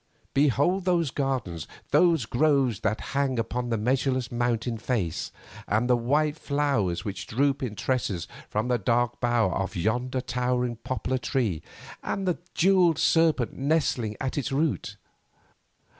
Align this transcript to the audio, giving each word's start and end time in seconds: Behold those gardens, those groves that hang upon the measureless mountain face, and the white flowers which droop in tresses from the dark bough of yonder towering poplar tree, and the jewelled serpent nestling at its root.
Behold 0.33 0.83
those 0.83 1.11
gardens, 1.11 1.67
those 1.91 2.25
groves 2.25 2.79
that 2.79 2.99
hang 3.13 3.37
upon 3.37 3.69
the 3.69 3.77
measureless 3.77 4.31
mountain 4.31 4.79
face, 4.79 5.31
and 5.67 5.87
the 5.87 5.95
white 5.95 6.35
flowers 6.35 7.05
which 7.05 7.27
droop 7.27 7.61
in 7.61 7.75
tresses 7.75 8.27
from 8.49 8.67
the 8.67 8.79
dark 8.79 9.19
bough 9.19 9.51
of 9.51 9.75
yonder 9.75 10.19
towering 10.19 10.77
poplar 10.77 11.19
tree, 11.19 11.61
and 12.01 12.27
the 12.27 12.39
jewelled 12.55 12.97
serpent 12.97 13.53
nestling 13.53 14.17
at 14.19 14.39
its 14.39 14.51
root. 14.51 14.97